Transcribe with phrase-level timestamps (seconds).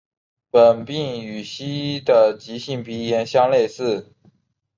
[0.49, 4.11] 本病与西医的急性鼻炎相类似。